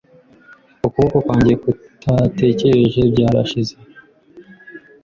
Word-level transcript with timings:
Ukuboko 0.85 1.17
kwanjye 1.25 1.53
kutatekereje 1.61 3.01
Byarashize 3.13 3.75